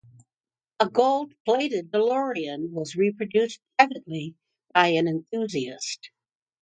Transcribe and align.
A 0.79 0.89
gold-plated 0.89 1.91
DeLorean 1.91 2.71
was 2.71 2.95
reproduced 2.95 3.61
privately 3.77 4.33
by 4.73 4.87
an 4.87 5.07
enthusiast. 5.07 6.09